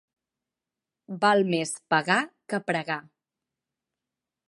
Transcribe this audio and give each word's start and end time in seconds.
Val 1.25 1.45
més 1.55 1.75
pagar 1.95 2.19
que 2.55 2.63
pregar. 2.73 2.99